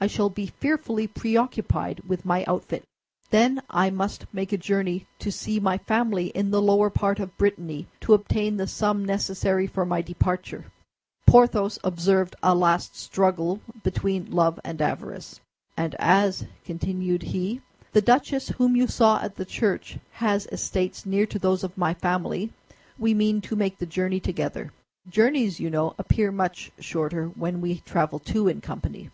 [0.00, 2.82] I shall be fearfully preoccupied with my outfit.
[3.28, 7.36] Then I must make a journey to see my family, in the lower part of
[7.36, 10.64] Brittany, to obtain the sum necessary for my departure."
[11.26, 15.40] Porthos observed a last struggle between love and avarice.
[15.76, 17.60] "And as," continued he,
[17.92, 21.92] "the duchess whom you saw at the church has estates near to those of my
[21.92, 22.50] family,
[22.98, 24.72] we mean to make the journey together.
[25.10, 29.10] Journeys, you know, appear much shorter when we travel two in company."